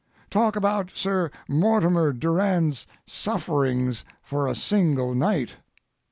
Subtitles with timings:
[0.31, 5.57] Talk about Sir Mortimer Durand's sufferings for a single night!